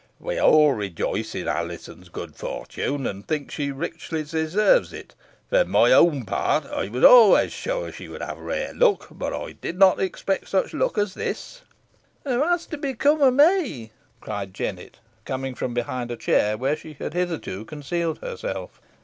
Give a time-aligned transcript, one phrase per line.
[0.19, 5.13] "We all rejoice in Alizon's good fortune, and think she richly deserves it.
[5.51, 9.51] For my own part, I was always sure she would have rare luck, but I
[9.51, 11.61] did not expect such luck as this."
[12.23, 13.91] "What's to become o' me?"
[14.21, 18.81] cried Jennet, coming from behind a chair, where she had hitherto concealed herself.